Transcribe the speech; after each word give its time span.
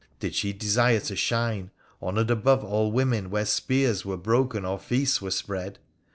Did 0.19 0.33
she 0.33 0.51
desire 0.51 0.99
to 1.01 1.15
shine, 1.15 1.69
honoured 2.01 2.31
above 2.31 2.63
all 2.63 2.91
women, 2.91 3.29
where 3.29 3.45
spears 3.45 4.03
were 4.03 4.17
broken 4.17 4.65
or 4.65 4.79
feasts 4.79 5.21
were 5.21 5.29
spread 5.29 5.77